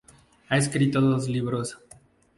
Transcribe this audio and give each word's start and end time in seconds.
Ha 0.49 0.57
escrito 0.57 0.99
dos 0.99 1.29
libros. 1.29 1.77